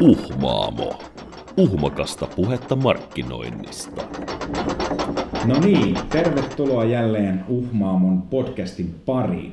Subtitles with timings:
[0.00, 0.98] Uhmaamo.
[1.56, 4.02] Uhmakasta puhetta markkinoinnista.
[5.44, 9.52] No niin, tervetuloa jälleen Uhmaamon podcastin pariin.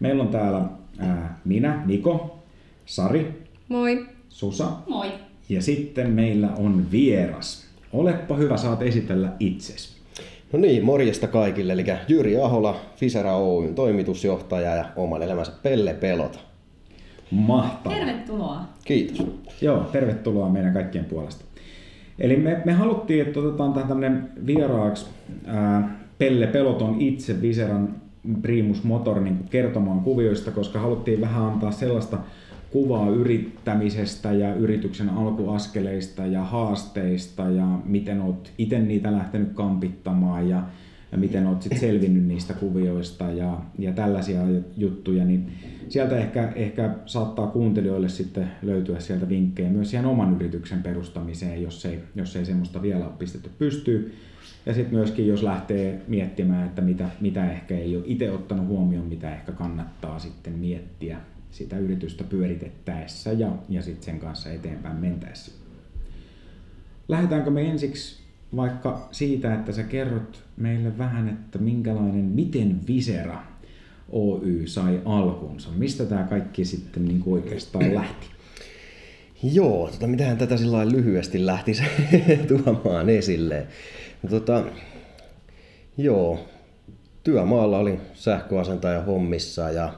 [0.00, 0.60] Meillä on täällä
[0.98, 2.38] ää, minä, Niko,
[2.86, 4.06] Sari, Moi.
[4.28, 5.12] Susa Moi.
[5.48, 7.66] ja sitten meillä on vieras.
[7.92, 9.94] Olepa hyvä, saat esitellä itsesi.
[10.52, 11.72] No niin, morjesta kaikille.
[11.72, 16.38] Eli Jyri Ahola, Fisera Oyn toimitusjohtaja ja oman elämänsä Pelle Pelota.
[17.30, 17.98] Mahtavaa.
[17.98, 18.60] Tervetuloa.
[18.84, 19.26] Kiitos.
[19.60, 21.44] Joo, tervetuloa meidän kaikkien puolesta.
[22.18, 25.06] Eli me, me haluttiin, että otetaan tähän tämmöinen vieraaksi
[25.46, 27.94] ää, Pelle Peloton itse Viseran
[28.42, 32.18] Primus Motor niin kuin kertomaan kuvioista, koska haluttiin vähän antaa sellaista
[32.70, 40.62] kuvaa yrittämisestä ja yrityksen alkuaskeleista ja haasteista ja miten olet itse niitä lähtenyt kampittamaan ja,
[41.14, 44.40] ja miten olet sit selvinnyt niistä kuvioista ja, ja tällaisia
[44.76, 45.52] juttuja, niin
[45.88, 51.86] sieltä ehkä, ehkä saattaa kuuntelijoille sitten löytyä sieltä vinkkejä myös siihen oman yrityksen perustamiseen, jos
[51.86, 54.10] ei, jos ei semmoista vielä ole pistetty pystyyn.
[54.66, 59.06] Ja sitten myöskin, jos lähtee miettimään, että mitä, mitä ehkä ei ole itse ottanut huomioon,
[59.06, 61.18] mitä ehkä kannattaa sitten miettiä
[61.50, 65.52] sitä yritystä pyöritettäessä ja, ja sitten sen kanssa eteenpäin mentäessä.
[67.08, 68.23] Lähdetäänkö me ensiksi
[68.56, 73.42] vaikka siitä, että sä kerrot meille vähän, että minkälainen, miten Visera
[74.12, 75.70] Oy sai alkunsa?
[75.76, 78.26] Mistä tämä kaikki sitten niin oikeastaan lähti?
[79.42, 81.82] Joo, tota, mitähän tätä sillä lyhyesti lähtisi
[82.48, 83.66] tuomaan esille.
[84.22, 84.64] No, tota,
[85.98, 86.48] joo,
[87.24, 89.92] työmaalla oli sähköasentaja hommissa ja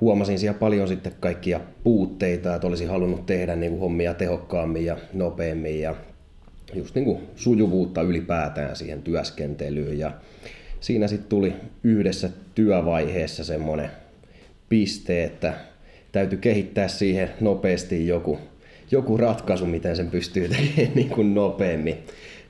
[0.00, 4.96] huomasin siellä paljon sitten kaikkia puutteita, että olisin halunnut tehdä niin kuin hommia tehokkaammin ja
[5.12, 5.94] nopeammin ja
[6.74, 9.98] just niin kuin sujuvuutta ylipäätään siihen työskentelyyn.
[9.98, 10.12] Ja
[10.80, 13.90] siinä sitten tuli yhdessä työvaiheessa semmoinen
[14.68, 15.54] piste, että
[16.12, 18.38] täytyy kehittää siihen nopeasti joku,
[18.90, 21.96] joku ratkaisu, miten sen pystyy tekemään niin kuin nopeammin.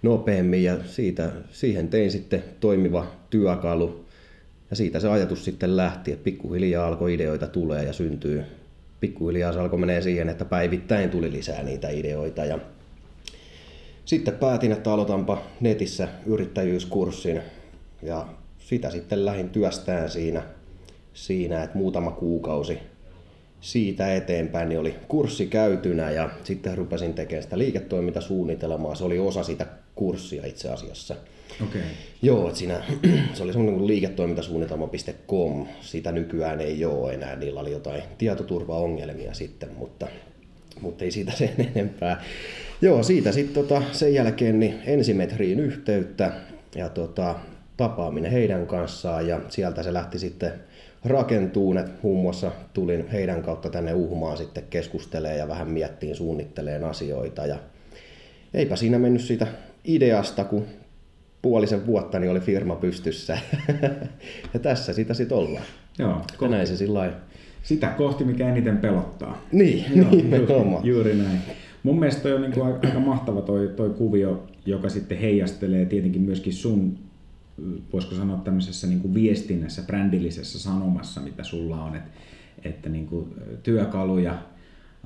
[0.03, 0.65] nopeammin.
[0.65, 4.04] Ja siitä, siihen tein sitten toimiva työkalu.
[4.71, 8.44] Ja siitä se ajatus sitten lähti, että pikkuhiljaa alkoi ideoita tulee ja syntyy.
[9.00, 12.44] Pikkuhiljaa se alkoi menee siihen, että päivittäin tuli lisää niitä ideoita.
[12.44, 12.59] Ja
[14.05, 17.41] sitten päätin, että aloitanpa netissä yrittäjyyskurssin
[18.03, 18.27] ja
[18.59, 20.43] sitä sitten lähdin työstään siinä,
[21.15, 22.79] siinä että muutama kuukausi
[23.63, 28.95] siitä eteenpäin niin oli kurssi käytynä ja sitten rupesin tekemään sitä liiketoimintasuunnitelmaa.
[28.95, 31.17] Se oli osa sitä kurssia itse asiassa.
[31.69, 31.81] Okay.
[32.23, 32.83] Joo, että siinä,
[33.34, 35.67] se oli semmoinen kuin liiketoimintasuunnitelma.com.
[35.81, 37.37] Sitä nykyään ei ole enää.
[37.37, 40.07] Niillä oli jotain tietoturvaongelmia sitten, mutta,
[40.81, 42.23] mutta ei siitä sen enempää.
[42.82, 46.32] Joo, siitä sitten tota, sen jälkeen niin ensimetriin yhteyttä
[46.75, 47.34] ja tota,
[47.76, 50.53] tapaaminen heidän kanssaan ja sieltä se lähti sitten
[51.04, 56.84] rakentuun, että muun muassa tulin heidän kautta tänne Uhmaan sitten keskustelee ja vähän miettiin suunnitteleen
[56.84, 57.56] asioita ja
[58.54, 59.47] eipä siinä mennyt siitä
[59.84, 60.66] ideasta, kun
[61.42, 63.38] puolisen vuotta niin oli firma pystyssä.
[64.54, 65.65] ja tässä sitä sitten ollaan.
[65.98, 67.12] Joo, ja näin se sillä
[67.62, 69.42] Sitä kohti, mikä eniten pelottaa.
[69.53, 71.38] Niin, Joo, niin juuri, juuri näin.
[71.82, 76.22] Mun mielestä toi on niin kuin aika mahtava toi, toi kuvio, joka sitten heijastelee tietenkin
[76.22, 76.98] myöskin sun,
[77.93, 82.10] voisiko sanoa tämmöisessä niin kuin viestinnässä, brändillisessä sanomassa, mitä sulla on, että,
[82.65, 84.38] että niin kuin työkaluja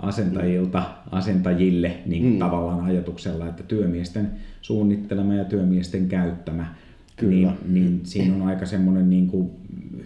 [0.03, 2.39] asentajilta asentajille niin kuin mm.
[2.39, 4.31] tavallaan ajatuksella, että työmiesten
[4.63, 6.75] suunnittelema ja työmiesten käyttämä,
[7.17, 7.33] Kyllä.
[7.33, 9.51] Niin, niin siinä on aika semmoinen niin kuin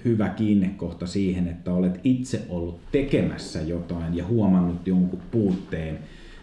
[0.05, 5.99] hyvä kiinnekohta siihen, että olet itse ollut tekemässä jotain ja huomannut jonkun puutteen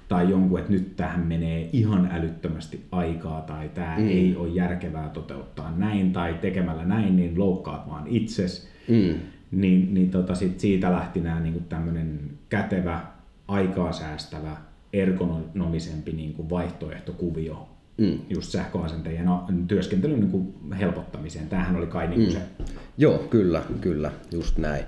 [0.07, 4.07] tai jonkun, että nyt tähän menee ihan älyttömästi aikaa tai tämä mm.
[4.07, 8.69] ei ole järkevää toteuttaa näin tai tekemällä näin, niin loukkaat vaan itses.
[8.87, 9.13] Mm.
[9.51, 12.19] Niin, niin tota sit siitä lähti nämä niin tämmöinen
[12.49, 13.01] kätevä,
[13.47, 14.57] aikaa säästävä,
[14.93, 17.67] ergonomisempi niin kuin vaihtoehtokuvio
[17.97, 18.19] mm.
[18.29, 19.27] just sähköasentajien
[19.67, 21.47] työskentelyn niin kuin helpottamiseen.
[21.47, 22.33] Tämähän oli kai niin kuin mm.
[22.33, 22.65] se...
[22.97, 24.85] Joo, kyllä, kyllä, just näin.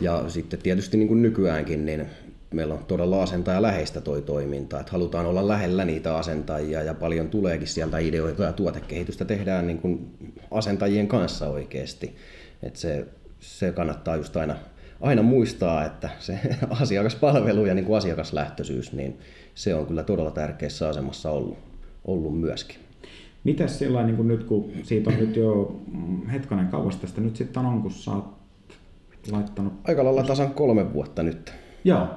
[0.00, 2.06] Ja sitten tietysti niin kuin nykyäänkin, niin
[2.56, 7.28] meillä on todella asentaja läheistä toi toiminta, että halutaan olla lähellä niitä asentajia ja paljon
[7.28, 10.10] tuleekin sieltä ideoita ja tuotekehitystä tehdään niin kuin
[10.50, 12.16] asentajien kanssa oikeasti.
[12.62, 13.06] Että se,
[13.40, 14.56] se kannattaa just aina,
[15.00, 16.38] aina muistaa, että se
[16.82, 19.18] asiakaspalvelu ja niin kuin asiakaslähtöisyys, niin
[19.54, 21.58] se on kyllä todella tärkeässä asemassa ollut,
[22.04, 22.76] ollut myöskin.
[23.44, 25.80] Mitäs sillä niin kuin nyt, kun siitä on nyt jo
[26.32, 28.42] hetkonen kauas tästä nyt sitten on, kun sä oot
[29.30, 29.72] laittanut...
[29.84, 31.52] Aika lailla tasan kolme vuotta nyt.
[31.84, 32.08] Joo,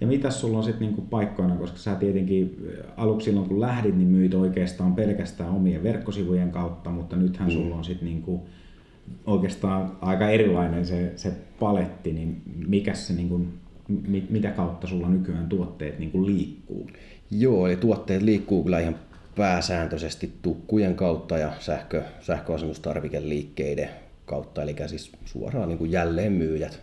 [0.00, 4.08] ja mitä sulla on sitten niinku paikkoina, koska sä tietenkin aluksi silloin kun lähdit, niin
[4.08, 7.52] myit oikeastaan pelkästään omien verkkosivujen kautta, mutta nythän mm.
[7.54, 8.46] sulla on sitten niinku
[9.26, 13.40] oikeastaan aika erilainen se, se paletti, niin mikä se niinku
[13.88, 16.86] mit, mitä kautta sulla nykyään tuotteet niin kuin liikkuu?
[17.30, 18.96] Joo, eli tuotteet liikkuu kyllä ihan
[19.36, 23.88] pääsääntöisesti tukkujen kautta ja sähkö, sähköasennustarvikeliikkeiden
[24.26, 26.80] kautta, eli siis suoraan niin kuin jälleenmyyjät.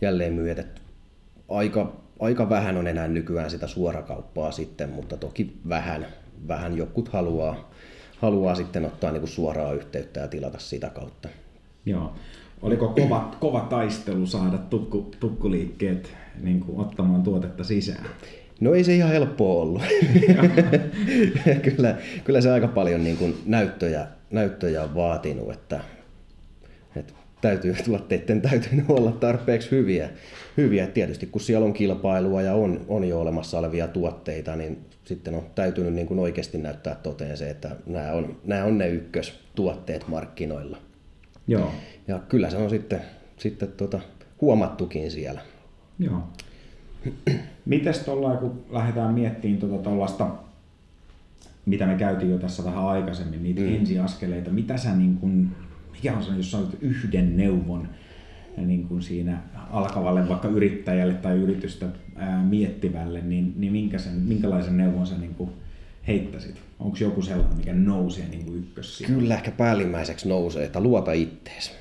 [0.00, 0.58] jälleenmyyjät.
[0.58, 0.82] Et
[1.48, 1.92] aika,
[2.22, 6.06] aika vähän on enää nykyään sitä suorakauppaa sitten, mutta toki vähän,
[6.48, 7.70] vähän jokut haluaa,
[8.18, 11.28] haluaa sitten ottaa niin kuin suoraa yhteyttä ja tilata sitä kautta.
[11.86, 12.12] Joo.
[12.62, 18.06] Oliko kova, kova taistelu saada tukku, tukkuliikkeet niin kuin ottamaan tuotetta sisään?
[18.60, 19.82] No ei se ihan helppoa ollut.
[21.76, 25.80] kyllä, kyllä se aika paljon niin kuin näyttöjä, näyttöjä on vaatinut, että,
[26.96, 30.10] että täytyy, tuotteiden täytyy olla tarpeeksi hyviä.
[30.56, 30.86] hyviä.
[30.86, 35.42] Tietysti kun siellä on kilpailua ja on, on jo olemassa olevia tuotteita, niin sitten on
[35.54, 40.78] täytynyt niin kuin oikeasti näyttää toteen se, että nämä on, nämä on ne ykköstuotteet markkinoilla.
[41.48, 41.72] Joo.
[42.08, 43.00] Ja kyllä se on sitten,
[43.36, 44.00] sitten tuota,
[44.40, 45.40] huomattukin siellä.
[45.98, 46.22] Joo.
[47.64, 50.30] Mites tuolla, kun lähdetään miettimään tuota tuollaista,
[51.66, 53.74] mitä me käytiin jo tässä vähän aikaisemmin, niitä mm.
[53.74, 55.50] ensiaskeleita, mitä sä niin kun,
[56.02, 57.88] se, jos sä yhden neuvon
[58.56, 64.76] niin kuin siinä alkavalle vaikka yrittäjälle tai yritystä ää, miettivälle, niin, niin minkä sen, minkälaisen
[64.76, 65.50] neuvon sä niin kuin
[66.06, 66.56] heittäisit?
[66.78, 68.72] Onko joku sellainen, mikä nousee niin kuin
[69.06, 71.72] Kyllä ehkä päällimmäiseksi nousee, että luota ittees.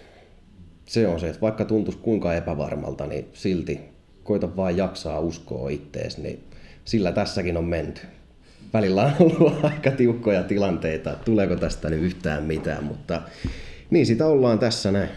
[0.85, 3.79] Se on se, että vaikka tuntuisi kuinka epävarmalta, niin silti
[4.23, 6.44] koita vain jaksaa uskoa ittees, niin
[6.85, 8.01] sillä tässäkin on menty.
[8.73, 13.21] Välillä on ollut aika tiukkoja tilanteita, että tuleeko tästä nyt yhtään mitään, mutta
[13.92, 15.10] niin sitä ollaan tässä näin.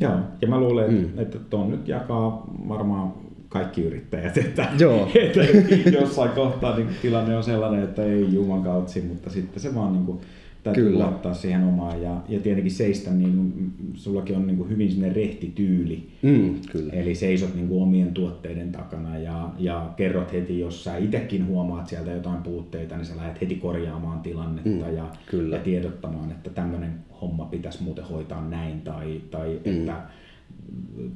[0.00, 0.12] Joo,
[0.42, 1.22] ja mä luulen, että, mm.
[1.22, 3.12] että tuon nyt jakaa varmaan
[3.48, 5.08] kaikki yrittäjät, että, Joo.
[5.14, 9.92] että jossain kohtaa niin tilanne on sellainen, että ei juman kautsi, mutta sitten se vaan
[9.92, 10.20] niin kuin,
[10.62, 11.04] täytyy kyllä.
[11.04, 13.52] luottaa siihen omaan ja, ja tietenkin seistä, niin
[13.94, 16.08] sullakin on niin kuin hyvin sinne rehtityyli.
[16.22, 16.92] Mm, kyllä.
[16.92, 21.86] Eli seisot niin kuin omien tuotteiden takana ja, ja kerrot heti, jos sä itsekin huomaat
[21.86, 25.56] sieltä jotain puutteita, niin sä lähdet heti korjaamaan tilannetta mm, ja, kyllä.
[25.56, 29.72] ja tiedottamaan, että tämmöinen homma pitäisi muuten hoitaa näin tai, tai mm.
[29.72, 30.02] että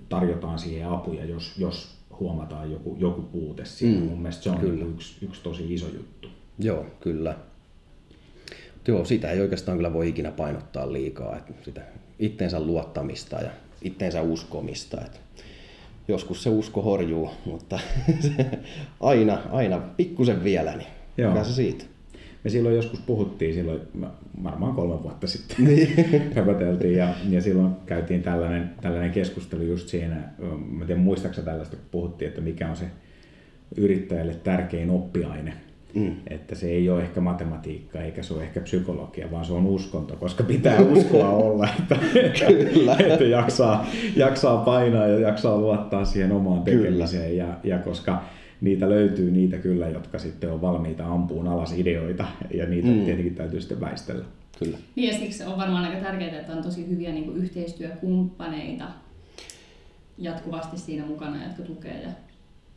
[0.08, 4.00] tarjotaan siihen apuja, jos, jos huomataan joku, joku puute siinä.
[4.00, 4.84] Mm, Mun mielestä se on kyllä.
[4.84, 6.28] yksi, yksi tosi iso juttu.
[6.58, 7.37] Joo, kyllä.
[8.88, 11.81] Joo, sitä ei oikeastaan kyllä voi ikinä painottaa liikaa, että sitä
[12.19, 13.50] itteensä luottamista ja
[13.83, 15.00] itteensä uskomista.
[15.05, 15.19] Että
[16.09, 17.79] joskus se usko horjuu, mutta
[19.00, 21.44] aina, aina pikkusen vielä, niin Joo.
[21.44, 21.85] se siitä.
[22.44, 23.81] Me silloin joskus puhuttiin, silloin
[24.44, 26.97] varmaan kolme vuotta sitten niin.
[26.97, 30.17] ja, ja silloin käytiin tällainen, tällainen keskustelu just siinä,
[30.71, 32.85] mä en tiedä muistaaksä tällaista, kun puhuttiin, että mikä on se
[33.77, 35.53] yrittäjälle tärkein oppiaine
[35.96, 36.16] Mm.
[36.31, 40.16] Että se ei ole ehkä matematiikka eikä se ole ehkä psykologia, vaan se on uskonto,
[40.16, 41.98] koska pitää uskoa olla, että,
[42.46, 42.96] Kyllä.
[42.98, 47.37] että jaksaa, jaksaa painaa ja jaksaa luottaa siihen omaan tekemiseen.
[47.37, 48.22] Ja, ja koska
[48.60, 53.04] niitä löytyy niitä kyllä, jotka sitten on valmiita ampuun alas ideoita ja niitä mm.
[53.04, 54.25] tietenkin täytyy sitten väistellä.
[54.58, 54.78] Kyllä.
[54.96, 58.84] Niin ja siksi on varmaan aika tärkeää, että on tosi hyviä niin kuin yhteistyökumppaneita
[60.19, 62.08] jatkuvasti siinä mukana, jotka tukee ja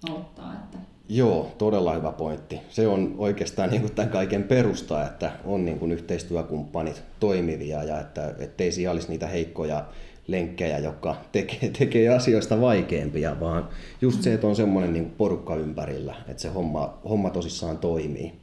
[0.10, 0.54] auttaa.
[0.54, 0.78] Että
[1.12, 2.60] Joo, todella hyvä pointti.
[2.70, 8.00] Se on oikeastaan niin kuin tämän kaiken perusta, että on niin kuin yhteistyökumppanit toimivia ja
[8.00, 9.86] että ettei siellä olisi niitä heikkoja
[10.28, 13.70] lenkkejä, jotka tekee, tekee asioista vaikeampia, vaan
[14.02, 18.34] just se, että on semmoinen niin porukka ympärillä, että se homma, homma tosissaan toimii.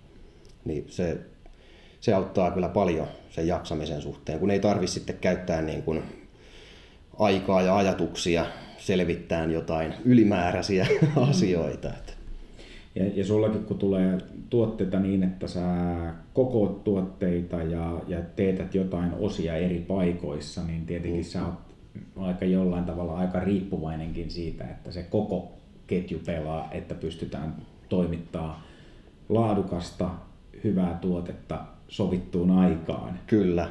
[0.64, 1.18] Niin se,
[2.00, 6.02] se auttaa kyllä paljon sen jaksamisen suhteen, kun ei tarvitse sitten käyttää niin kuin
[7.18, 8.46] aikaa ja ajatuksia
[8.78, 10.86] selvittää jotain ylimääräisiä
[11.30, 11.88] asioita.
[11.88, 12.15] Että
[12.96, 14.18] ja, ja sullakin kun tulee
[14.50, 15.62] tuotteita niin, että sä
[16.32, 21.24] kokoot tuotteita ja, ja teetät jotain osia eri paikoissa, niin tietenkin mm.
[21.24, 21.54] sä oot
[22.16, 25.52] aika jollain tavalla aika riippuvainenkin siitä, että se koko
[25.86, 27.56] ketju pelaa, että pystytään
[27.88, 28.62] toimittaa
[29.28, 30.10] laadukasta,
[30.64, 33.18] hyvää tuotetta sovittuun aikaan.
[33.26, 33.68] Kyllä.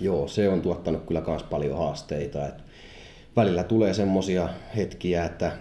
[0.00, 2.48] Joo, se on tuottanut kyllä myös paljon haasteita.
[2.48, 2.64] Et
[3.36, 5.52] välillä tulee semmoisia hetkiä, että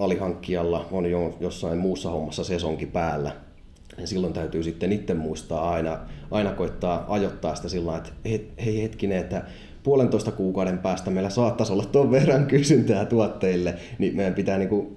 [0.00, 3.32] alihankkijalla on jo jossain muussa hommassa sesonkin päällä.
[3.98, 5.98] Ja silloin täytyy sitten itse muistaa aina,
[6.30, 8.10] aina koittaa ajoittaa sitä sillä että
[8.64, 9.42] hei hetkinen, että
[9.82, 14.96] puolentoista kuukauden päästä meillä saattaisi olla tuon verran kysyntää tuotteille, niin meidän pitää niin kuin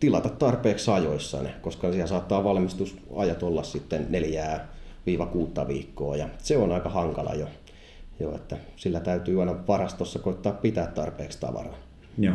[0.00, 4.68] tilata tarpeeksi ajoissa ne, koska siellä saattaa valmistusajat olla sitten neljää
[5.06, 7.46] viiva kuutta viikkoa ja se on aika hankala jo.
[8.20, 11.78] jo että sillä täytyy aina varastossa koittaa pitää tarpeeksi tavaraa.
[12.18, 12.34] Joo.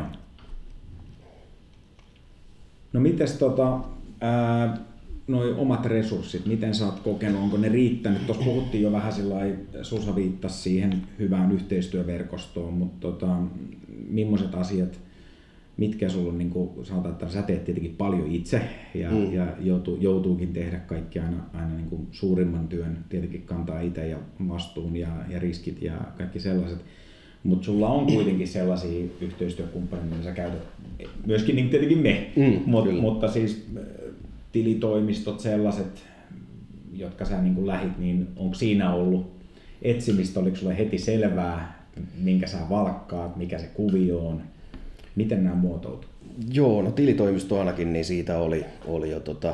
[2.94, 3.80] No mites tota,
[4.22, 4.78] ää,
[5.28, 8.26] noi omat resurssit, miten sä oot kokenut, onko ne riittänyt?
[8.26, 9.36] Tuossa puhuttiin jo vähän sillä
[9.82, 13.38] Susa viittasi siihen hyvään yhteistyöverkostoon, mutta tota,
[14.10, 15.00] millaiset asiat
[15.80, 18.62] mitkä sulla on, niin kuin, sanotaan, että sä teet tietenkin paljon itse
[18.94, 19.34] ja, mm.
[19.34, 24.18] ja joutuu, joutuukin tehdä kaikki aina, aina niin kuin suurimman työn, tietenkin kantaa itse ja
[24.48, 26.80] vastuun ja, ja riskit ja kaikki sellaiset.
[27.44, 30.64] Mutta sulla on kuitenkin sellaisia yhteistyökumppaneita, mitä sä käytät,
[31.26, 33.84] myöskin niin tietenkin me, mm, Mut, mutta siis äh,
[34.52, 36.04] tilitoimistot sellaiset,
[36.94, 39.32] jotka sä niin lähit, niin onko siinä ollut
[39.82, 41.86] etsimistä, oliko sulle heti selvää,
[42.22, 44.42] minkä sä valkkaat, mikä se kuvio on,
[45.16, 46.10] miten nämä muotoutuu?
[46.54, 49.54] Joo, no tilitoimisto ainakin, niin siitä oli, oli jo tota,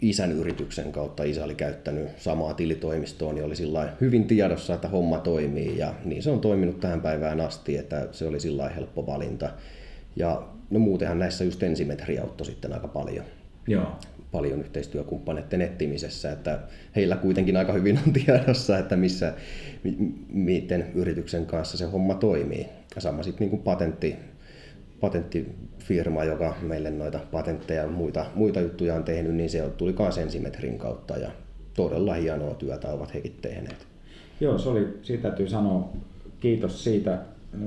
[0.00, 1.24] isän yrityksen kautta.
[1.24, 6.22] Isä oli käyttänyt samaa tilitoimistoa, niin oli sillä hyvin tiedossa, että homma toimii ja niin
[6.22, 9.50] se on toiminut tähän päivään asti, että se oli sillä helppo valinta.
[10.16, 13.24] Ja no muutenhan näissä just ensimetri auttoi sitten aika paljon.
[13.68, 13.98] Joo.
[14.32, 16.60] paljon yhteistyökumppaneiden etsimisessä, että
[16.96, 19.34] heillä kuitenkin aika hyvin on tiedossa, että missä,
[20.28, 22.66] miten yrityksen kanssa se homma toimii.
[22.94, 24.16] Ja sama sitten niin patentti,
[25.86, 30.18] patenttifirma, joka meille noita patentteja ja muita, muita juttuja on tehnyt, niin se tuli myös
[30.18, 31.30] ensimetrin kautta ja
[31.74, 33.86] todella hienoa työtä ovat hekin tehneet.
[34.40, 35.92] Joo, se oli, siitä täytyy sanoa
[36.40, 37.18] kiitos siitä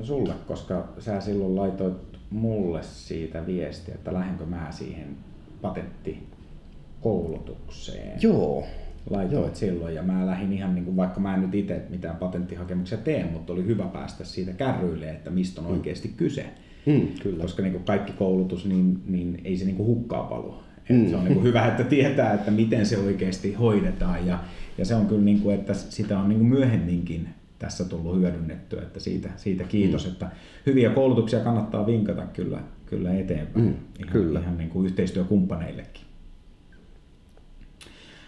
[0.03, 1.97] sulle, koska sä silloin laitoit
[2.29, 5.17] mulle siitä viestiä, että lähdenkö mä siihen
[5.61, 8.21] patenttikoulutukseen.
[8.21, 8.65] Joo.
[9.09, 9.55] Laitoit Joo.
[9.55, 13.25] silloin ja mä lähdin ihan niin kuin, vaikka mä en nyt itse mitään patenttihakemuksia tee,
[13.25, 15.73] mutta oli hyvä päästä siitä kärryille, että mistä on mm.
[15.73, 16.45] oikeasti kyse.
[16.85, 17.41] Mm, kyllä.
[17.41, 20.53] Koska niin kuin kaikki koulutus, niin, niin ei se niin kuin hukkaa valu.
[20.89, 21.09] Mm.
[21.09, 24.39] Se on niin kuin hyvä, että tietää, että miten se oikeasti hoidetaan ja,
[24.77, 28.81] ja se on kyllä, niin kuin, että sitä on niin kuin myöhemminkin tässä tullut hyödynnettyä,
[28.81, 30.11] että siitä, siitä kiitos, mm.
[30.11, 30.29] että
[30.65, 34.39] hyviä koulutuksia kannattaa vinkata kyllä, kyllä eteenpäin, mm, ihan, kyllä.
[34.39, 36.03] ihan niin kuin yhteistyökumppaneillekin.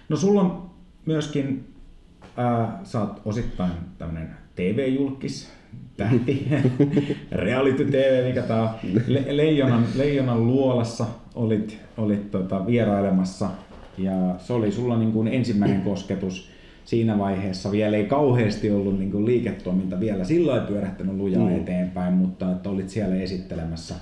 [0.09, 0.69] No sulla on
[1.05, 1.73] myöskin,
[2.39, 5.51] äh, sä oot osittain tämmöinen TV-julkis,
[5.97, 6.47] tähti,
[7.31, 8.69] reality TV, mikä tää on,
[9.07, 13.49] Le- Leijonan, Leijonan luolassa olit, olit tota, vierailemassa
[13.97, 16.49] ja se oli sulla niin kuin ensimmäinen kosketus
[16.85, 21.55] siinä vaiheessa vielä ei kauheasti ollut niin kuin liiketoiminta vielä sillä lailla pyörähtänyt lujaa mm.
[21.55, 23.95] eteenpäin, mutta että olit siellä esittelemässä.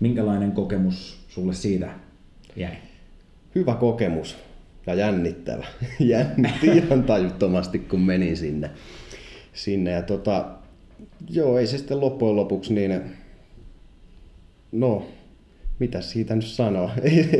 [0.00, 1.88] Minkälainen kokemus sulle siitä
[2.56, 2.76] jäi?
[3.54, 4.36] Hyvä kokemus
[4.86, 5.66] ja jännittävä.
[6.00, 8.70] Jännitti ihan tajuttomasti, kun menin sinne.
[9.52, 9.90] sinne.
[9.90, 10.46] Ja tota,
[11.30, 13.02] joo, ei se sitten loppujen lopuksi niin,
[14.72, 15.06] no
[15.78, 16.90] mitä siitä nyt sanoo,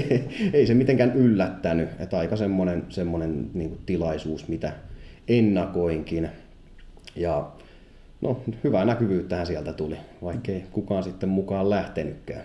[0.52, 4.72] ei se mitenkään yllättänyt, että aika semmoinen, semmoinen niin tilaisuus, mitä
[5.28, 6.28] ennakoinkin.
[7.16, 7.50] Ja
[8.20, 12.42] no, hyvää näkyvyyttähän sieltä tuli, vaikkei kukaan sitten mukaan lähtenytkään.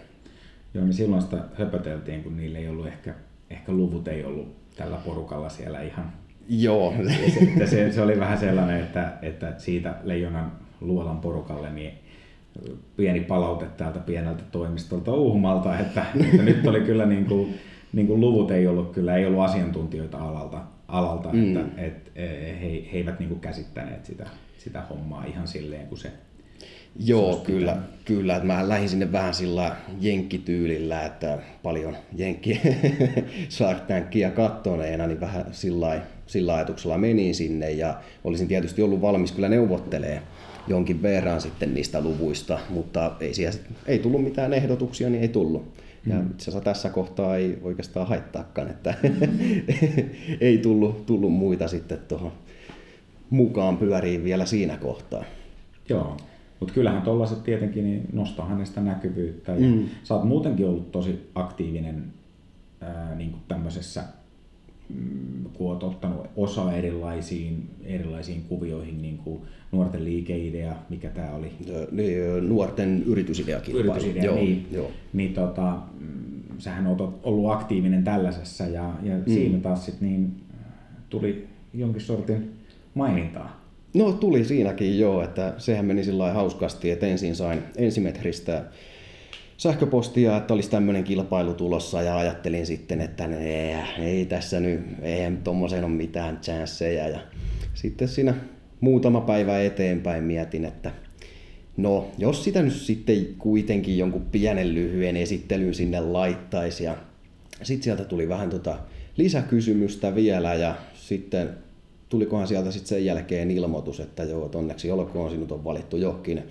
[0.74, 3.14] Joo, me silloin sitä höpöteltiin, kun niillä ei ollut ehkä,
[3.50, 6.14] ehkä luvut ei ollut tällä porukalla siellä ihan.
[6.50, 6.94] Joo.
[7.60, 11.94] Se, se, se oli vähän sellainen, että, että siitä Leijonan luolan porukalle niin
[12.98, 17.54] pieni palaute täältä pieneltä toimistolta Uuhumalta, että, että nyt oli kyllä niin kuin,
[17.94, 21.58] niin kuin luvut ei ollut kyllä, ei ollut asiantuntijoita alalta, alalta mm.
[21.58, 24.26] että, että he, he eivät niin kuin käsittäneet sitä,
[24.58, 26.12] sitä hommaa ihan silleen kuin se
[27.06, 28.36] Joo, se kyllä, kyllä.
[28.36, 32.62] Että mä lähdin sinne vähän sillä jenkkityylillä, että paljon jenkki
[33.50, 39.32] Shark Tankia kattoneena, niin vähän sillä, sillä ajatuksella menin sinne ja olisin tietysti ollut valmis
[39.32, 40.24] kyllä neuvottelemaan
[40.68, 45.74] jonkin verran sitten niistä luvuista, mutta ei, siellä, ei tullut mitään ehdotuksia, niin ei tullut.
[46.08, 46.32] Ja mm.
[46.32, 48.94] itse asiassa tässä kohtaa ei oikeastaan haittaakaan, että
[50.42, 52.32] ei tullut, tullut muita sitten tuohon
[53.30, 55.24] mukaan pyöriin vielä siinä kohtaa.
[55.90, 56.18] Joo,
[56.60, 59.52] mutta kyllähän tuollaiset tietenkin niin nostaa hänestä näkyvyyttä.
[59.52, 59.86] Ja mm.
[60.04, 62.04] Sä oot muutenkin ollut tosi aktiivinen
[62.82, 64.21] ää, niin kuin tämmöisessä Mm,
[65.54, 71.52] kun olet ottanut osa erilaisiin, erilaisiin kuvioihin, niin kuin nuorten liikeidea, mikä tämä oli?
[72.42, 73.92] Nuorten yritysideakilpailu.
[73.92, 74.92] Yritysidea, joo, niin, joo.
[75.14, 79.24] niin tota, mm, sähän olet ollut aktiivinen tällaisessa ja, ja mm.
[79.26, 80.32] siinä taas sit niin
[81.10, 82.52] tuli jonkin sortin
[82.94, 83.62] mainintaa.
[83.94, 88.64] No tuli siinäkin joo, että sehän meni sillä hauskasti, että ensin sain ensimetristä
[89.62, 95.32] sähköpostia, että olisi tämmöinen kilpailu tulossa ja ajattelin sitten, että ei, ei tässä nyt, ei
[95.44, 97.08] tuommoiseen ole mitään chanceja.
[97.08, 97.20] Ja
[97.74, 98.34] sitten siinä
[98.80, 100.92] muutama päivä eteenpäin mietin, että
[101.78, 106.98] no jos sitä nyt sitten kuitenkin jonkun pienen lyhyen esittelyn sinne laittaisi ja
[107.64, 108.80] sitten sieltä tuli vähän tota
[109.18, 111.50] lisäkysymystä vielä ja sitten
[112.10, 116.44] tulikohan sieltä sitten sen jälkeen ilmoitus, että joo, onneksi olkoon sinut on valittu johonkin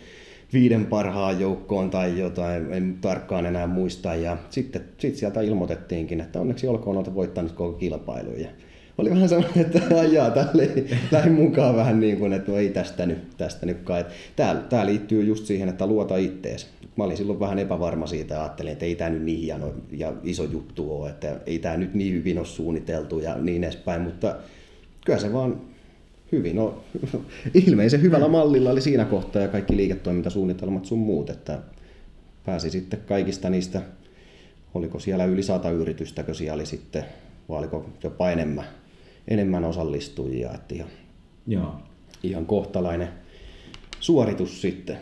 [0.53, 4.15] viiden parhaan joukkoon tai jotain, en tarkkaan enää muista.
[4.15, 8.41] Ja sitten sit sieltä ilmoitettiinkin, että onneksi olkoon olet voittanut koko kilpailun.
[8.41, 8.49] Ja
[8.99, 10.69] oli vähän sellainen, että ajaa tälle
[11.11, 14.05] lähin mukaan vähän niin kuin, että no ei tästä nyt, tästä nyt kai.
[14.69, 16.71] Tämä liittyy just siihen, että luota ittees.
[16.97, 20.13] mä olin silloin vähän epävarma siitä ja ajattelin, että ei tämä nyt niin hieno ja
[20.23, 24.37] iso juttu ole, että ei tämä nyt niin hyvin ole suunniteltu ja niin edespäin, mutta
[25.05, 25.61] kyllä se vaan
[26.33, 26.83] hyvin, no
[27.67, 31.59] ilmeisen hyvällä mallilla oli siinä kohtaa ja kaikki liiketoimintasuunnitelmat sun muut, että
[32.47, 33.83] pääsi sitten kaikista niistä,
[34.75, 37.05] oliko siellä yli sata yritystäkö siellä oli sitten,
[37.49, 38.65] vai oliko jopa enemmän,
[39.29, 40.89] enemmän osallistujia, että ihan,
[41.47, 41.75] Joo.
[42.23, 43.09] ihan kohtalainen
[44.01, 44.99] suoritus sitten.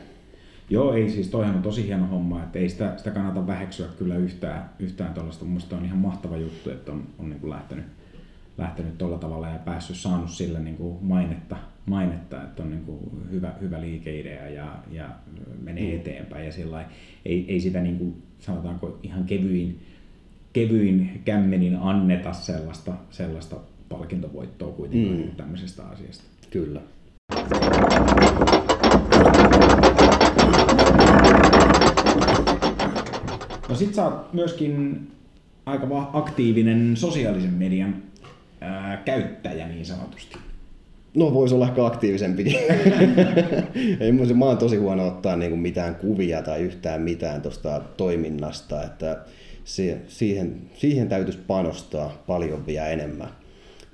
[0.71, 4.17] Joo, ei siis toihan on tosi hieno homma, että ei sitä, sitä kannata väheksyä kyllä
[4.17, 5.45] yhtään, yhtään tuollaista.
[5.45, 7.85] Mun on ihan mahtava juttu, että on, on niin kuin lähtenyt,
[8.59, 12.99] lähtenyt tuolla tavalla ja päässyt saanut sille niin kuin mainetta, mainetta, että on niin kuin
[13.31, 15.09] hyvä, hyvä liikeidea ja, ja
[15.62, 16.85] menee eteenpäin ja sillä
[17.25, 19.79] ei, ei sitä niin kuin, sanotaanko ihan kevyin,
[20.53, 23.57] kevyin kämmenin anneta sellaista, sellaista
[23.88, 25.25] palkintovoittoa kuitenkaan Mm.
[25.25, 25.37] mm.
[25.37, 26.25] tämmöisestä asiasta.
[26.50, 26.81] Kyllä.
[33.69, 35.07] No sit sä oot myöskin
[35.67, 37.95] aika aktiivinen sosiaalisen median
[38.61, 40.38] ää, käyttäjä niin sanotusti.
[41.15, 42.57] No voisi olla ehkä aktiivisempikin.
[44.00, 49.25] Ei mä oon tosi huono ottaa niinku mitään kuvia tai yhtään mitään tuosta toiminnasta, että
[50.09, 53.29] siihen, siihen täytyisi panostaa paljon vielä enemmän.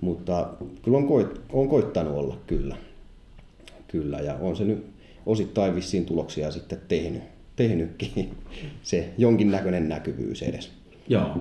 [0.01, 0.49] Mutta
[0.83, 2.77] kyllä on, koit, on koittanut olla kyllä.
[3.89, 4.87] Kyllä, ja on se nyt
[5.27, 7.23] osittain vissiin tuloksia sitten tehnyt,
[7.57, 8.31] tehnytkin.
[8.83, 10.71] Se jonkinnäköinen näkyvyys edes.
[11.09, 11.39] Joo.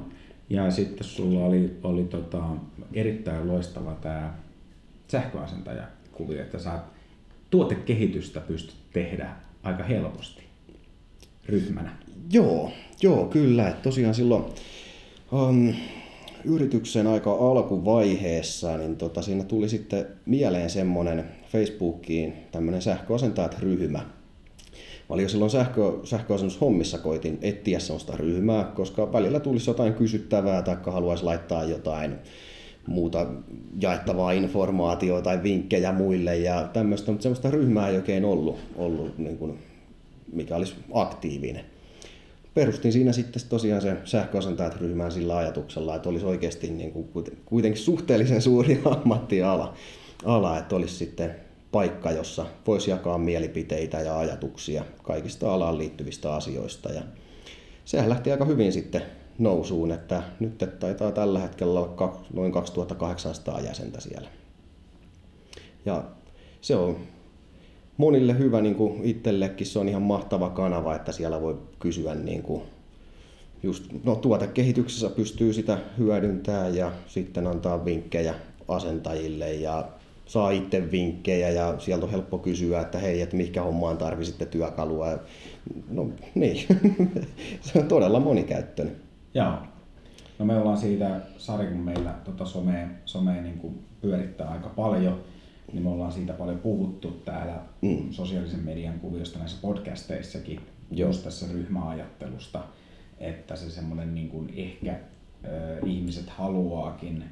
[0.50, 2.44] Ja sitten sulla oli, oli tota,
[2.94, 4.34] erittäin loistava tämä
[5.08, 6.80] sähköasentajakuvio, että sä
[7.50, 9.30] tuotekehitystä pystyt tehdä
[9.64, 10.44] aika helposti
[11.46, 11.98] ryhmänä.
[12.32, 12.72] Joo,
[13.02, 13.68] joo, kyllä.
[13.68, 14.44] Et tosiaan silloin
[15.32, 15.74] um,
[16.46, 24.06] yrityksen aika alkuvaiheessa, niin tota, siinä tuli sitten mieleen semmoinen Facebookiin tämmöinen sähköasentajat-ryhmä.
[25.10, 30.62] Mä olin jo silloin sähkö, sähköasennushommissa koitin etsiä sellaista ryhmää, koska välillä tulisi jotain kysyttävää
[30.62, 32.16] tai haluaisi laittaa jotain
[32.88, 33.28] muuta
[33.82, 39.38] jaettavaa informaatiota tai vinkkejä muille ja tämmöistä, mutta semmoista ryhmää ei oikein ollut, ollut niin
[39.38, 39.60] kuin,
[40.34, 41.66] mikä olisi aktiivinen.
[42.54, 47.10] Perustin siinä sitten tosiaan se sähköasentajat ryhmään sillä ajatuksella, että olisi oikeasti niin kuin
[47.46, 49.74] kuitenkin suhteellisen suuri ammattiala,
[50.26, 51.36] ala, että olisi sitten
[51.74, 56.90] paikka, jossa voisi jakaa mielipiteitä ja ajatuksia kaikista alaan liittyvistä asioista.
[56.90, 57.02] Ja
[57.86, 59.02] sehän lähti aika hyvin sitten
[59.40, 64.30] nousuun, että nyt taitaa tällä hetkellä olla noin 2800 jäsentä siellä.
[65.86, 66.04] Ja
[66.62, 66.98] se on
[67.98, 72.44] monille hyvä, niin kuin itsellekin se on ihan mahtava kanava, että siellä voi kysyä niin
[72.44, 72.62] kuin
[73.64, 78.36] just, no, tuotekehityksessä pystyy sitä hyödyntämään ja sitten antaa vinkkejä
[78.68, 79.90] asentajille ja
[80.26, 85.08] saa itse vinkkejä ja sieltä on helppo kysyä, että hei, että mihinkä hommaan tarvisitte työkalua.
[85.90, 86.68] No niin,
[87.62, 88.96] se on todella monikäyttöinen.
[89.34, 89.54] Joo.
[90.40, 95.22] No me ollaan siitä, Sari kun meillä tota somea, somea niin kuin pyörittää aika paljon,
[95.74, 98.12] niin me ollaan siitä paljon puhuttu täällä Mm.
[98.12, 100.60] sosiaalisen median kuviosta näissä podcasteissakin,
[100.92, 101.10] Joo.
[101.10, 102.64] just tässä ryhmäajattelusta,
[103.20, 104.96] että se semmoinen niin kuin ehkä
[105.46, 107.24] ö, ihmiset haluaakin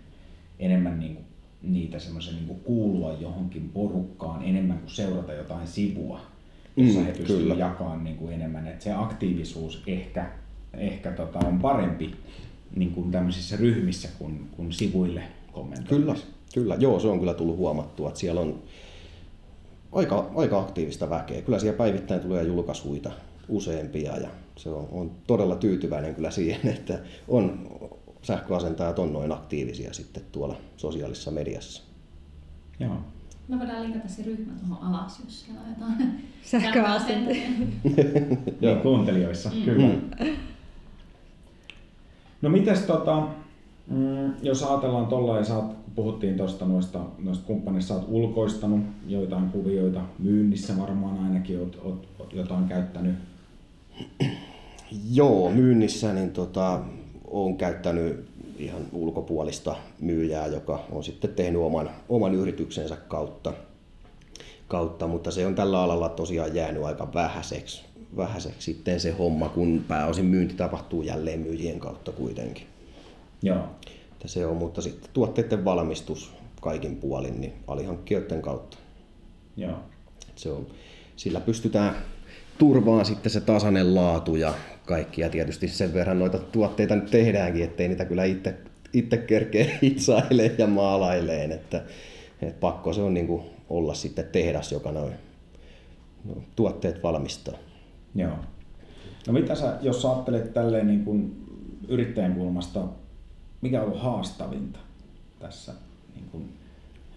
[0.60, 1.25] enemmän niin kuin
[1.63, 6.21] niitä semmoisen niin kuulua johonkin porukkaan enemmän kuin seurata jotain sivua,
[6.78, 8.67] jossa Mm, he pystyvät jakamaan niin kuin enemmän.
[8.67, 10.32] että se aktiivisuus ehkä,
[10.74, 12.15] ehkä tota on parempi
[12.76, 15.95] niin kuin tämmöisissä ryhmissä kuin, kuin sivuille kommentoinnissa.
[15.95, 16.15] Kyllä,
[16.54, 16.76] kyllä.
[16.80, 18.63] Joo, se on kyllä tullut huomattua, että siellä on
[19.91, 21.41] aika, aika aktiivista väkeä.
[21.41, 23.12] Kyllä siellä päivittäin tulee julkaisuita
[23.50, 27.67] useampia ja se on, on todella tyytyväinen kyllä siihen, että on
[28.21, 31.84] sähköasentajat on noin aktiivisia sitten tuolla sosiaalisessa mediassa.
[32.79, 32.97] Joo.
[33.47, 37.49] Me voidaan linkata se ryhmä tuohon alas, jos siellä on jotain Sähköasentajia.
[38.62, 39.62] Niin, kuuntelijoissa, mm.
[39.62, 39.88] kyllä.
[39.88, 40.36] Mm.
[42.41, 43.27] No mites tota,
[43.88, 49.49] mm, jos ajatellaan tuolla ja saat, puhuttiin tuosta noista, noista kumppaneista, sä oot ulkoistanut joitain
[49.49, 53.15] kuvioita, myynnissä varmaan ainakin oot, oot, oot jotain käyttänyt.
[55.12, 56.79] Joo, myynnissä niin tota,
[57.32, 58.26] olen käyttänyt
[58.58, 63.54] ihan ulkopuolista myyjää, joka on sitten tehnyt oman, oman yrityksensä kautta,
[64.67, 67.82] kautta, mutta se on tällä alalla tosiaan jäänyt aika vähäiseksi,
[68.17, 72.67] vähäiseksi sitten se homma, kun pääosin myynti tapahtuu jälleen myyjien kautta kuitenkin.
[73.41, 73.65] Joo.
[74.12, 78.78] Että se on, mutta sitten tuotteiden valmistus kaikin puolin niin alihankkijoiden kautta.
[79.58, 79.78] Joo.
[80.36, 80.67] Se on,
[81.15, 81.96] sillä pystytään
[82.58, 84.54] turvaan sitten se tasainen laatu ja
[84.91, 85.21] kaikki.
[85.21, 88.58] Ja tietysti sen verran noita tuotteita nyt tehdäänkin, ettei niitä kyllä itse,
[88.93, 91.51] itse kerkeä hitsailee ja maalaileen.
[91.51, 91.84] Että,
[92.41, 95.13] et pakko se on niin kuin olla sitten tehdas, joka noin
[96.25, 97.58] no, tuotteet valmistaa.
[98.15, 98.36] Joo.
[99.27, 101.47] No mitä sä, jos sä ajattelet tälleen niin kuin
[101.88, 102.84] yrittäjän kulmasta,
[103.62, 104.80] mikä on ollut haastavinta
[105.39, 105.73] tässä
[106.15, 106.49] niin kuin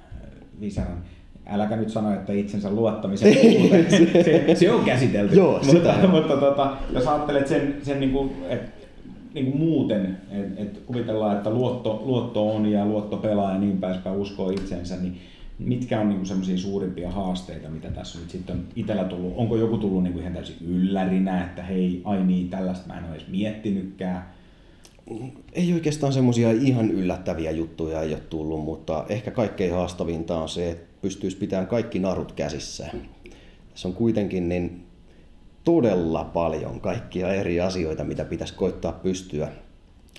[0.00, 1.04] äh, Visaran
[1.46, 3.90] Äläkä nyt sano, että itsensä luottamisen puute,
[4.24, 5.36] se, se, on käsitelty.
[5.36, 6.08] Joo, mutta, sitä.
[6.10, 8.70] mutta tota, jos ajattelet sen, sen niin kuin, että
[9.34, 13.78] niin kuin muuten, että et kuvitellaan, että luotto, luotto on ja luotto pelaa ja niin
[13.78, 15.20] pääspäin uskoo itsensä, niin
[15.58, 19.32] mitkä on niin semmoisia suurimpia haasteita, mitä tässä nyt sitten on itsellä tullut?
[19.36, 23.04] Onko joku tullut niin kuin ihan täysin yllärinä, että hei, ai niin, tällaista mä en
[23.04, 24.34] ole edes miettinytkään?
[25.52, 30.70] Ei oikeastaan semmoisia ihan yllättäviä juttuja ei ole tullut, mutta ehkä kaikkein haastavinta on se,
[30.70, 32.86] että pystyisi pitämään kaikki narut käsissä.
[33.70, 34.86] Tässä on kuitenkin niin
[35.64, 39.48] todella paljon kaikkia eri asioita, mitä pitäisi koittaa pystyä,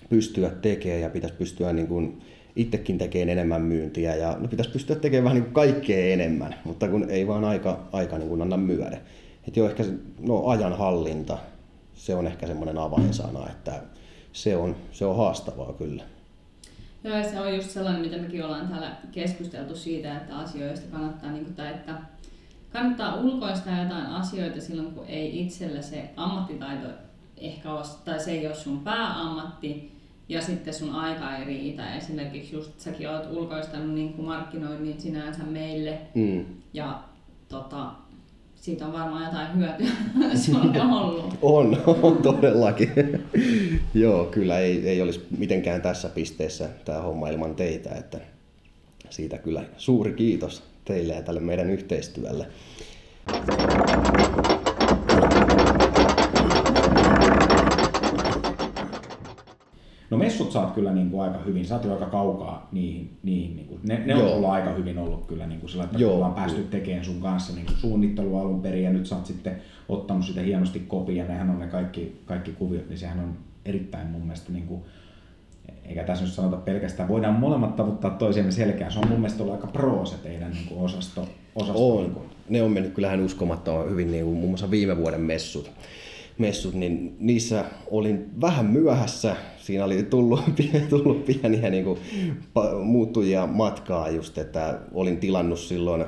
[0.09, 2.21] pystyä tekemään ja pitäisi pystyä niin kuin
[2.55, 6.87] itsekin tekemään enemmän myyntiä ja no pitäisi pystyä tekemään vähän niin kuin kaikkea enemmän, mutta
[6.87, 8.99] kun ei vaan aika, aika niin kuin anna myöden.
[9.47, 9.83] Että jo ehkä
[10.19, 11.37] no, ajan hallinta,
[11.93, 13.81] se on ehkä semmoinen avainsana, että
[14.33, 16.03] se on, se on haastavaa kyllä.
[17.05, 21.43] Joo, se on just sellainen, mitä mekin ollaan täällä keskusteltu siitä, että asioista kannattaa, niin
[21.43, 21.95] kuin, tai että
[22.73, 26.87] kannattaa ulkoistaa jotain asioita silloin, kun ei itsellä se ammattitaito
[27.37, 29.95] ehkä ole, tai se ei ole sun pääammatti,
[30.29, 31.95] ja sitten sun aika ei riitä.
[31.95, 36.45] Esimerkiksi just säkin olet ulkoistanut niin kuin markkinoinnin sinänsä meille, mm.
[36.73, 37.03] ja
[37.49, 37.91] tota,
[38.65, 41.33] siitä on varmaan jotain hyötyä on ollut.
[41.41, 42.91] On, on todellakin.
[43.93, 48.19] Joo, kyllä ei, ei olisi mitenkään tässä pisteessä tämä homma ilman teitä, että
[49.09, 52.47] siitä kyllä suuri kiitos teille ja tälle meidän yhteistyölle.
[60.09, 63.67] No messut saat kyllä niin kuin aika hyvin, sä oot aika kaukaa niihin, niihin niin
[63.67, 66.15] kuin, ne, ne on sulla aika hyvin ollut kyllä niin kuin sillä, että Joo.
[66.15, 69.61] ollaan päästy tekemään sun kanssa niin kuin suunnittelu alun perin ja nyt sä oot sitten
[69.89, 74.21] ottanut sitä hienosti kopia, nehän on ne kaikki, kaikki kuviot, niin sehän on erittäin mun
[74.21, 74.81] mielestä niin kuin,
[75.85, 78.91] eikä tässä nyt sanota pelkästään, voidaan molemmat tavoittaa toisiamme selkeään.
[78.91, 81.27] Se on mun mielestä ollut aika pro se teidän niin kuin osasto.
[81.55, 82.03] osasto on.
[82.03, 82.25] Niin kuin.
[82.49, 85.71] Ne on mennyt kyllähän uskomattoman hyvin, niin kuin muun muassa viime vuoden messut.
[86.37, 89.35] Messut, niin niissä olin vähän myöhässä.
[89.65, 90.39] Siinä oli tullut,
[90.89, 91.99] tullut pieniä niin kuin,
[92.83, 96.05] muuttujia matkaa just, että olin tilannut silloin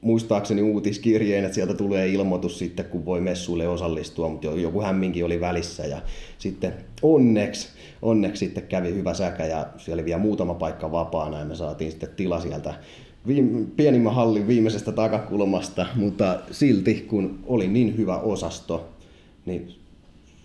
[0.00, 5.40] muistaakseni uutiskirjeen, että sieltä tulee ilmoitus sitten, kun voi messuille osallistua, mutta joku hämminkin oli
[5.40, 5.86] välissä.
[5.86, 6.02] Ja
[6.38, 7.68] sitten onneksi,
[8.02, 11.90] onneksi sitten kävi hyvä säkä ja siellä oli vielä muutama paikka vapaana ja me saatiin
[11.90, 12.74] sitten tila sieltä
[13.26, 18.88] viime, pienimmän hallin viimeisestä takakulmasta, mutta silti kun oli niin hyvä osasto,
[19.46, 19.81] niin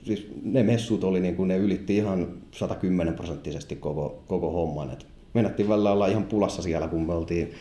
[0.08, 4.92] siis ne messut oli niin kuin ne ylitti ihan 110 prosenttisesti koko, koko homman.
[4.92, 7.52] Et mennättiin välillä olla ihan pulassa siellä, kun me oltiin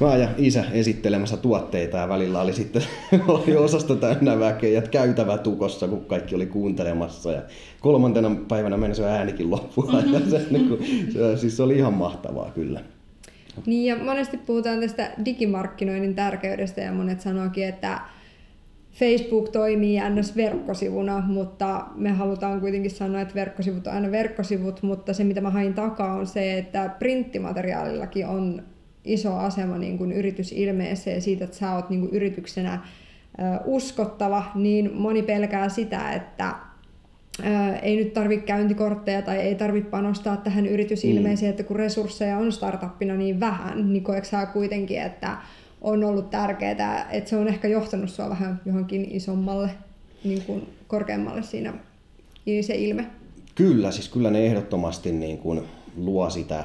[0.00, 2.82] mä ja isä esittelemässä tuotteita ja välillä oli sitten
[3.28, 7.32] oli osasta täynnä väkeä ja käytävä tukossa, kun kaikki oli kuuntelemassa.
[7.32, 7.42] Ja
[7.80, 10.12] kolmantena päivänä meni se äänikin loppuun.
[10.12, 12.80] Ja se, niin kuin, se, siis se oli ihan mahtavaa kyllä.
[13.66, 18.00] Niin ja monesti puhutaan tästä digimarkkinoinnin tärkeydestä ja monet sanoikin, että
[18.92, 20.36] Facebook toimii ns.
[20.36, 25.50] verkkosivuna, mutta me halutaan kuitenkin sanoa, että verkkosivut on aina verkkosivut, mutta se mitä mä
[25.50, 28.62] hain takaa on se, että printtimateriaalillakin on
[29.04, 32.80] iso asema niin kuin yritysilmeessä ja siitä, että sä oot niin kuin yrityksenä
[33.64, 36.54] uskottava, niin moni pelkää sitä, että
[37.82, 41.50] ei nyt tarvitse käyntikortteja tai ei tarvitse panostaa tähän yritysilmeeseen, mm.
[41.50, 45.36] että kun resursseja on startuppina niin vähän, niin koetko sä kuitenkin, että
[45.82, 49.70] on ollut tärkeää, että se on ehkä johtanut sua vähän johonkin isommalle,
[50.24, 51.74] niin kuin korkeammalle siinä
[52.46, 53.06] niin se ilme?
[53.54, 55.60] Kyllä, siis kyllä ne ehdottomasti niin kuin
[55.96, 56.64] luo sitä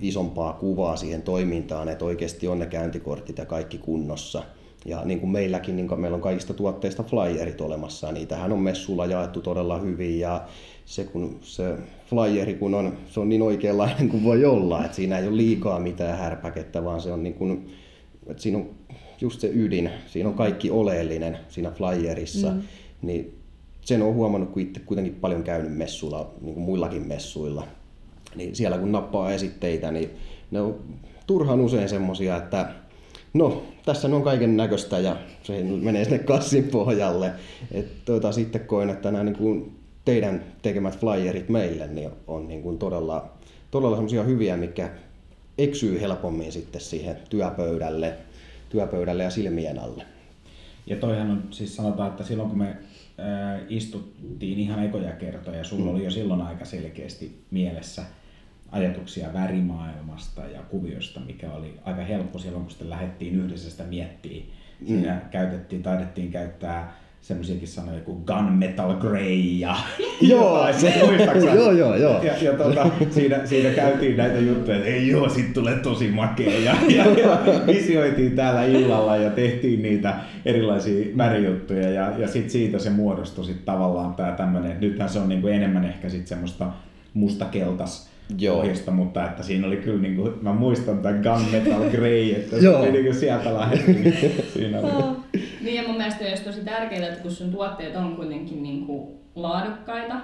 [0.00, 4.42] isompaa kuvaa siihen toimintaan, että oikeasti on ne käyntikortit ja kaikki kunnossa.
[4.84, 9.06] Ja niin kuin meilläkin, niin kuin meillä on kaikista tuotteista flyerit olemassa, niitähän on messulla
[9.06, 10.44] jaettu todella hyvin ja
[10.84, 15.18] se, kun se flyeri kun on, se on niin oikeanlainen kuin voi olla, että siinä
[15.18, 17.70] ei ole liikaa mitään härpäkettä, vaan se on niin kuin,
[18.26, 18.70] että siinä on
[19.20, 22.62] just se ydin, siinä on kaikki oleellinen siinä flyerissa, mm.
[23.02, 23.38] niin
[23.80, 27.66] sen on huomannut, kun itse kuitenkin paljon käynyt messuilla, niin kuin muillakin messuilla,
[28.34, 30.10] niin siellä kun nappaa esitteitä, niin
[30.50, 30.78] ne on
[31.26, 32.72] turhan usein semmosia, että
[33.34, 37.32] no, tässä on kaiken näköistä ja se menee sinne kassin pohjalle.
[37.72, 42.62] Et, tuota, sitten koen, että nämä niin kuin teidän tekemät flyerit meille niin on niin
[42.62, 43.30] kuin todella,
[43.70, 44.90] todella semmoisia hyviä, mikä
[45.58, 48.14] eksyy helpommin sitten siihen työpöydälle,
[48.68, 50.04] työpöydälle ja silmien alle.
[50.86, 52.76] Ja toihan on, siis sanotaan, että silloin kun me
[53.68, 55.90] istuttiin ihan ekoja kertoja, sulla mm.
[55.90, 58.02] oli jo silloin aika selkeästi mielessä
[58.72, 64.42] ajatuksia värimaailmasta ja kuviosta, mikä oli aika helppo silloin, kun sitten lähdettiin yhdessä sitä miettimään.
[64.80, 64.86] Mm.
[64.86, 66.94] Siinä käytettiin, taidettiin käyttää
[67.26, 69.76] semmoisiakin sanoja kuin gunmetal grey ja
[70.20, 70.94] Joo, se-
[71.54, 72.22] joo, joo, joo.
[72.22, 76.58] Ja, ja tota, siinä, siinä käytiin näitä juttuja, että ei joo, sit tulee tosi makea.
[76.58, 81.90] Ja, ja, ja visioitiin täällä illalla ja tehtiin niitä erilaisia värijuttuja.
[81.90, 85.46] Ja, ja sit siitä se muodostui sit tavallaan tää tämmönen, että nythän se on niinku
[85.46, 86.72] enemmän ehkä sit semmoista
[87.14, 88.08] mustakeltas
[88.38, 88.58] Joo.
[88.58, 92.92] ohjasta, mutta että siinä oli kyllä, niinku, mä muistan tämän gunmetal grey, että se oli
[92.92, 94.16] niinku sieltä lähdettiin.
[94.52, 95.16] Siinä oli.
[95.60, 100.20] Niin ja mun mielestä olisi tosi tärkeää, että kun sun tuotteet on kuitenkin niinku laadukkaita,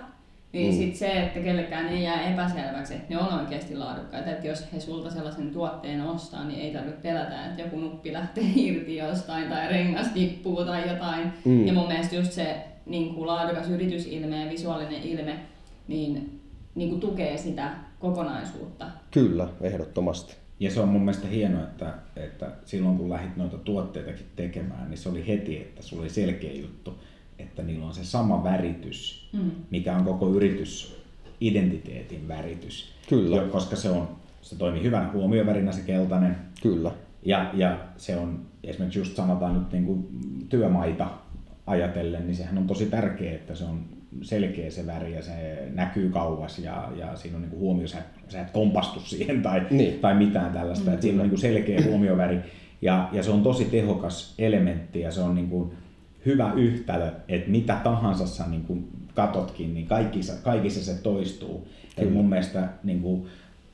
[0.52, 0.78] niin mm.
[0.78, 4.30] sit se, että kellekään ei jää epäselväksi, että ne on oikeasti laadukkaita.
[4.30, 8.44] Että jos he sulta sellaisen tuotteen ostaa, niin ei tarvitse pelätä, että joku nuppi lähtee
[8.56, 11.32] irti jostain tai rengas tippuu tai jotain.
[11.44, 11.52] Mm.
[11.52, 11.66] Mm.
[11.66, 15.36] Ja mun mielestä just se niin kuin laadukas yritysilme ja visuaalinen ilme
[15.88, 16.40] niin,
[16.74, 17.70] niin kuin tukee sitä
[18.02, 18.86] kokonaisuutta.
[19.10, 20.34] Kyllä, ehdottomasti.
[20.60, 24.98] Ja se on mun mielestä hienoa, että, että silloin kun lähdit noita tuotteitakin tekemään, niin
[24.98, 26.94] se oli heti, että sulla oli selkeä juttu,
[27.38, 29.50] että niillä on se sama väritys, Mm.
[29.70, 32.92] mikä on koko yritysidentiteetin väritys.
[33.08, 33.36] Kyllä.
[33.36, 34.08] Jo, koska se, on,
[34.42, 36.36] se toimii hyvänä huomiovärinä se keltainen.
[36.62, 36.90] Kyllä.
[37.24, 40.06] Ja, ja se on esimerkiksi just sanotaan nyt niin kuin
[40.48, 41.10] työmaita
[41.66, 43.84] ajatellen, niin sehän on tosi tärkeää, että se on
[44.22, 47.98] selkeä se väri ja se näkyy kauas ja, ja siinä on niin kuin huomio, sä,
[48.29, 49.98] sä et kompastu siihen tai, Niin.
[49.98, 52.38] tai mitään tällaista, mm, että siinä on niin kuin selkeä huomioväri
[52.83, 55.72] ja, ja se on tosi tehokas elementti ja se on niin kuin
[56.27, 61.68] hyvä yhtälö, että mitä tahansa sä niin kuin katotkin, niin kaikissa, kaikissa se toistuu.
[61.98, 63.27] Eli mun mielestä niin kuin,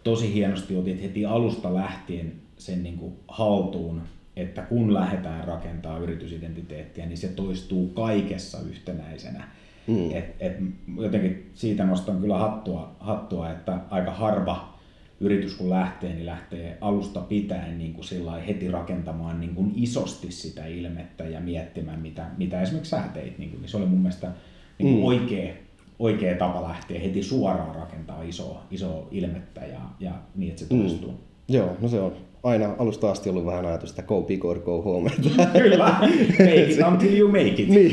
[0.05, 4.03] tosi hienosti otit heti alusta lähtien sen niin kuin, haltuun,
[4.37, 9.49] että kun lähdetään rakentaa yritysidentiteettiä, niin se toistuu kaikessa yhtenäisenä.
[9.89, 10.11] Mm.
[10.17, 10.57] Et, et,
[11.01, 14.79] jotenkin siitä nostan kyllä hattua, hattua, että aika harva
[15.21, 20.33] yritys kun lähtee, niin lähtee alusta pitäen niin kuin sillä heti rakentamaan niin kuin isosti
[20.33, 23.39] sitä ilmettä ja miettimään, mitä, mitä esimerkiksi sä teit.
[23.39, 24.33] Niin, kuin, niin se oli mun mielestä
[24.79, 25.05] niin kuin Mm.
[25.05, 25.55] oikea,
[25.99, 31.11] oikea tapa lähteä heti suoraan rakentaa isoa, isoa ilmettä ja, ja niin, että se toistuu.
[31.11, 31.55] Mm.
[31.55, 34.83] Joo, no se on aina alusta asti ollut vähän ajatus, että go big or go
[34.83, 35.11] home.
[35.63, 35.97] Kyllä,
[36.39, 37.69] make it until you make it.
[37.79, 37.93] Niin.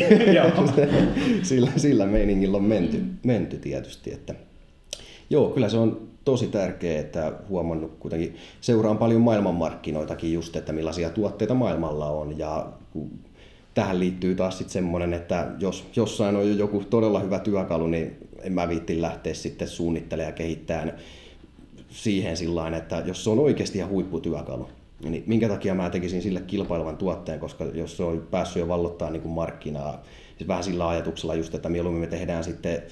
[1.44, 4.14] Sillä, sillä meiningillä on menty, menty tietysti.
[4.14, 4.36] Että,
[5.30, 11.10] joo, kyllä se on tosi tärkeää, että huomannut kuitenkin, seuraan paljon maailmanmarkkinoitakin just, että millaisia
[11.10, 12.68] tuotteita maailmalla on ja
[13.74, 18.18] tähän liittyy taas sitten semmoinen, että jos jossain on jo joku todella hyvä työkalu, niin
[18.42, 20.94] en mä viitti lähteä sitten suunnittelemaan ja kehittämään
[21.90, 24.70] siihen sillä että jos se on oikeasti ihan huipputyökalu,
[25.04, 29.10] niin minkä takia mä tekisin sille kilpailevan tuotteen, koska jos se on päässyt jo vallottaa
[29.10, 30.04] niin kuin markkinaa,
[30.38, 32.84] siis vähän sillä ajatuksella just, että mieluummin me tehdään sitten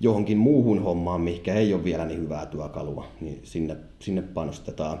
[0.00, 5.00] johonkin muuhun hommaan, mikä ei ole vielä niin hyvää työkalua, niin sinne, sinne panostetaan.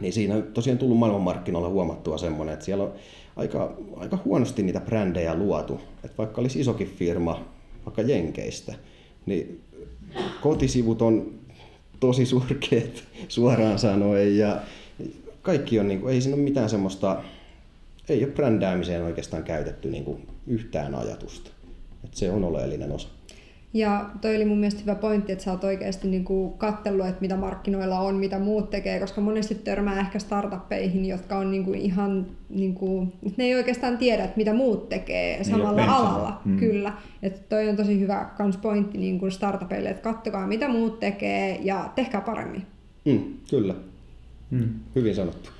[0.00, 2.92] Niin siinä on tosiaan tullut maailmanmarkkinoilla huomattua semmoinen, että siellä on
[3.36, 5.80] aika, aika huonosti niitä brändejä luotu.
[6.04, 7.44] Että vaikka olisi isokin firma,
[7.86, 8.74] vaikka Jenkeistä,
[9.26, 9.60] niin
[10.40, 11.37] kotisivut on
[12.00, 14.60] tosi surkeat suoraan sanoen ja
[15.42, 17.22] kaikki on, niin kuin, ei siinä ole mitään semmoista,
[18.08, 21.50] ei ole brändäämiseen oikeastaan käytetty niin kuin yhtään ajatusta.
[22.04, 23.08] Et se on oleellinen osa.
[23.74, 27.36] Ja toi oli mun mielestä hyvä pointti, että sä oot oikeasti niinku kattellut, että mitä
[27.36, 33.08] markkinoilla on, mitä muut tekee, koska monesti törmää ehkä startuppeihin, jotka on niinku ihan, niinku,
[33.36, 36.00] ne ei oikeastaan tiedä, että mitä muut tekee samalla ole benchmark.
[36.00, 36.40] alalla.
[36.44, 36.58] Mm.
[36.58, 36.92] Kyllä.
[37.22, 41.90] Että toi on tosi hyvä kans pointti niinku startupeille, että kattokaa mitä muut tekee ja
[41.94, 42.62] tehkää paremmin.
[43.04, 43.74] Mm, kyllä,
[44.50, 44.68] Hmm.
[44.94, 45.50] hyvin sanottu.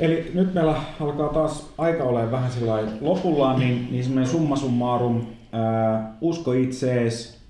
[0.00, 5.26] Eli nyt meillä alkaa taas aika olla vähän sillä lopullaan, niin, niin semmoinen summa summarum,
[5.52, 7.40] ää, usko itsees,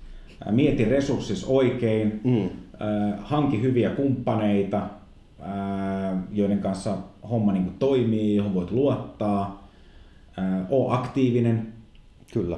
[0.45, 2.49] ää, mieti resurssis oikein, Mm.
[2.79, 4.87] ää, hanki hyviä kumppaneita,
[5.41, 6.97] ää, joiden kanssa
[7.29, 9.63] homma niin kuin toimii, johon voit luottaa,
[10.69, 11.67] oo aktiivinen.
[12.33, 12.57] Kyllä.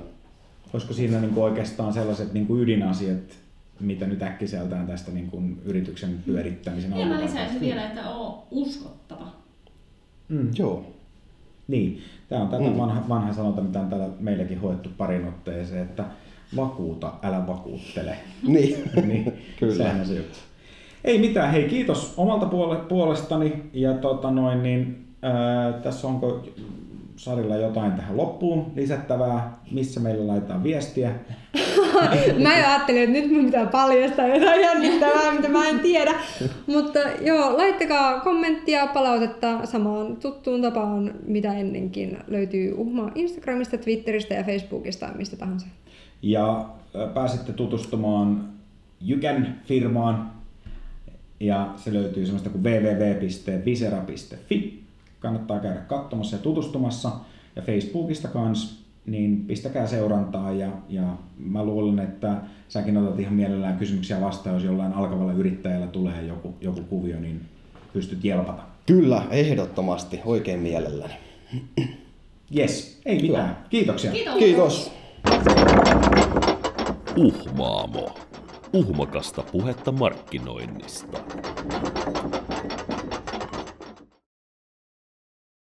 [0.74, 3.18] Olisiko siinä niin kuin oikeastaan sellaiset niin kuin ydinasiat,
[3.80, 9.28] mitä nyt äkkiseltään tästä niin kuin yrityksen pyörittämisen Ja mä lisäisin vielä, että oo uskottava.
[10.30, 10.50] Mm.
[10.58, 10.95] Joo.
[11.68, 12.78] Niin, tämä on tätä Mm.
[12.78, 16.04] vanha, vanha sanonta, mitä on täällä meilläkin hoettu parin otteeseen, että
[16.56, 18.18] vakuuta, älä vakuuttele.
[18.48, 18.92] Niin.
[19.06, 19.76] niin, Kyllä.
[19.76, 20.38] Sehän on se juttu.
[21.04, 26.44] Ei mitään, hei kiitos omalta puole- puolestani ja tota noin, niin, ää, tässä onko
[27.26, 31.12] Sarilla jotain tähän loppuun lisättävää, missä meillä laitetaan viestiä.
[32.44, 36.14] Mä jo ajattelin, että nyt mun pitää paljastaa jotain jännittävää, mitä mä en tiedä.
[36.68, 44.44] Mutta joo, laittakaa kommenttia, palautetta samaan tuttuun tapaan, mitä ennenkin löytyy Uhma Instagramista, Twitteristä ja
[44.44, 45.68] Facebookista, mistä tahansa.
[46.22, 48.50] Ja ää, pääsette tutustumaan
[49.02, 50.32] Jykän firmaan
[51.40, 53.56] ja se löytyy semmoista kuin www.visera.fi.
[55.26, 57.12] Kannattaa käydä katsomassa ja tutustumassa
[57.56, 62.38] ja Facebookista kans niin pistäkää seurantaa ja, ja mä luulen, että
[62.70, 67.42] säkin otat ihan mielellään kysymyksiä vastaan, jos jollain alkavalla yrittäjällä tulee joku, joku kuvio, niin
[67.94, 68.64] pystyt jelpata.
[68.86, 71.14] Kyllä, ehdottomasti, oikein mielelläni.
[72.58, 73.58] Yes, ei mitään.
[73.70, 74.12] Kiitoksia.
[74.12, 74.40] Kiitos.
[74.40, 74.92] Kiitos.
[77.18, 78.16] Uhmaamo.
[78.74, 81.18] Uhmakasta puhetta markkinoinnista.